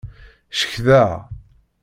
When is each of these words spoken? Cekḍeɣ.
Cekḍeɣ. 0.57 1.11